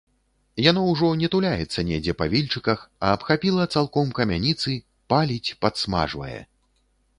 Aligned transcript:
Яно 0.67 0.81
ўжо 0.91 1.09
не 1.23 1.27
туляецца 1.35 1.83
недзе 1.89 2.15
па 2.21 2.25
вільчыках, 2.31 2.79
а 3.05 3.13
абхапіла 3.19 3.69
цалком 3.75 4.07
камяніцы, 4.23 4.71
паліць, 5.15 5.55
падсмажвае. 5.63 6.37